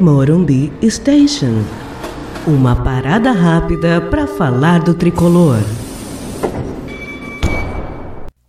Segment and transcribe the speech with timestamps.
[0.00, 1.62] Morumbi Station.
[2.46, 5.58] Uma parada rápida para falar do tricolor.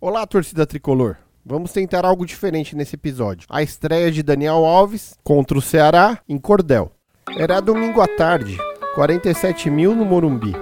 [0.00, 1.16] Olá, torcida tricolor.
[1.44, 3.46] Vamos tentar algo diferente nesse episódio.
[3.48, 6.90] A estreia de Daniel Alves contra o Ceará em Cordel.
[7.36, 8.58] Era domingo à tarde,
[8.96, 10.52] 47 mil no Morumbi.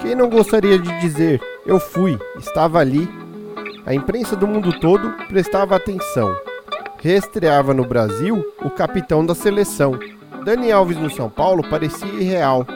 [0.00, 3.08] Quem não gostaria de dizer, eu fui, estava ali?
[3.84, 6.34] A imprensa do mundo todo prestava atenção.
[7.04, 9.92] Reestreava no Brasil o capitão da seleção.
[10.42, 12.66] Dani Alves no São Paulo parecia irreal,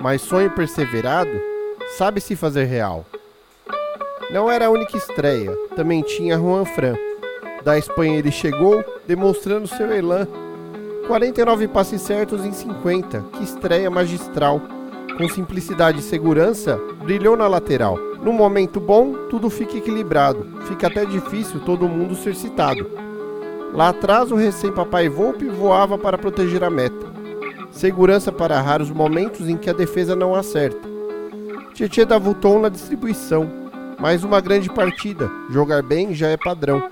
[0.00, 1.38] mas sonho perseverado
[1.98, 3.04] sabe se fazer real.
[4.30, 6.94] Não era a única estreia, também tinha Juan Fran.
[7.64, 10.26] Da Espanha ele chegou, demonstrando seu elan.
[11.06, 14.58] 49 passes certos em 50, que estreia magistral.
[15.18, 17.98] Com simplicidade e segurança, brilhou na lateral.
[18.22, 20.46] No momento bom, tudo fica equilibrado.
[20.62, 23.04] Fica até difícil todo mundo ser citado.
[23.72, 27.06] Lá atrás, o recém-papai Volpe voava para proteger a meta.
[27.70, 30.88] Segurança para raros momentos em que a defesa não acerta.
[31.74, 33.66] Tietchan dá vulton na distribuição
[33.98, 36.82] mais uma grande partida, jogar bem já é padrão.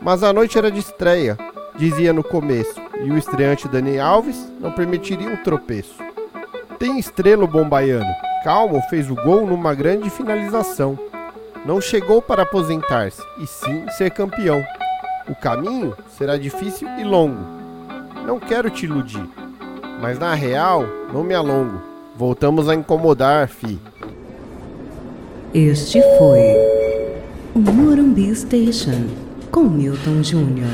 [0.00, 1.38] Mas a noite era de estreia,
[1.76, 5.96] dizia no começo, e o estreante Dani Alves não permitiria um tropeço.
[6.78, 8.12] Tem estrela o bom baiano.
[8.42, 10.98] Calmo fez o gol numa grande finalização.
[11.64, 14.62] Não chegou para aposentar-se, e sim ser campeão.
[15.28, 17.40] O caminho será difícil e longo.
[18.26, 19.26] Não quero te iludir,
[20.00, 21.80] mas na real, não me alongo.
[22.16, 23.78] Voltamos a incomodar, fi.
[25.54, 26.40] Este foi
[27.54, 29.06] o Morumbi Station
[29.50, 30.70] com Milton Júnior.